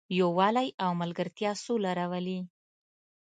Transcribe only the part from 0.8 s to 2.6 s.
او ملګرتیا سوله راولي.